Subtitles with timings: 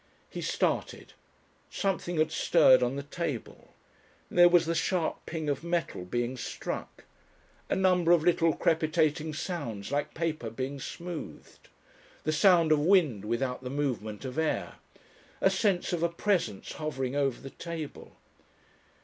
[0.31, 1.13] He started.
[1.69, 3.75] Something had stirred on the table.
[4.31, 7.03] There was the sharp ping of metal being struck.
[7.69, 11.67] A number of little crepitating sounds like paper being smoothed.
[12.23, 14.77] The sound of wind without the movement of air.
[15.39, 18.15] A sense of a presence hovering over the table.